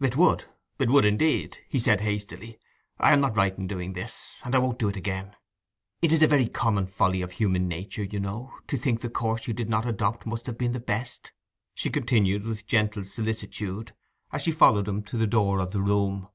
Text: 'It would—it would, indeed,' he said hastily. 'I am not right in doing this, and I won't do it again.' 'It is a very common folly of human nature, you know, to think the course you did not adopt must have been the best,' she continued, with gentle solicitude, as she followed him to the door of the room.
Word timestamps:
'It 0.00 0.16
would—it 0.16 0.90
would, 0.90 1.04
indeed,' 1.04 1.58
he 1.68 1.78
said 1.78 2.00
hastily. 2.00 2.58
'I 2.98 3.12
am 3.12 3.20
not 3.20 3.36
right 3.36 3.56
in 3.56 3.68
doing 3.68 3.92
this, 3.92 4.34
and 4.44 4.56
I 4.56 4.58
won't 4.58 4.80
do 4.80 4.88
it 4.88 4.96
again.' 4.96 5.36
'It 6.02 6.10
is 6.10 6.20
a 6.20 6.26
very 6.26 6.48
common 6.48 6.88
folly 6.88 7.22
of 7.22 7.30
human 7.30 7.68
nature, 7.68 8.02
you 8.02 8.18
know, 8.18 8.50
to 8.66 8.76
think 8.76 9.02
the 9.02 9.08
course 9.08 9.46
you 9.46 9.54
did 9.54 9.68
not 9.70 9.86
adopt 9.86 10.26
must 10.26 10.46
have 10.46 10.58
been 10.58 10.72
the 10.72 10.80
best,' 10.80 11.30
she 11.74 11.90
continued, 11.90 12.44
with 12.44 12.66
gentle 12.66 13.04
solicitude, 13.04 13.92
as 14.32 14.42
she 14.42 14.50
followed 14.50 14.88
him 14.88 15.00
to 15.04 15.16
the 15.16 15.28
door 15.28 15.60
of 15.60 15.70
the 15.70 15.80
room. 15.80 16.26